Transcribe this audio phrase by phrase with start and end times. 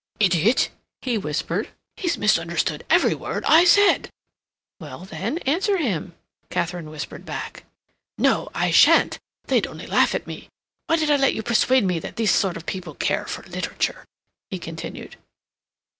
[0.19, 0.71] "Idiot!"
[1.03, 1.69] he whispered.
[1.95, 4.09] "He's misunderstood every word I said!"
[4.79, 6.15] "Well then, answer him,"
[6.49, 7.65] Katharine whispered back.
[8.17, 9.19] "No, I shan't!
[9.45, 10.49] They'd only laugh at me.
[10.87, 14.03] Why did I let you persuade me that these sort of people care for literature?"
[14.49, 15.17] he continued.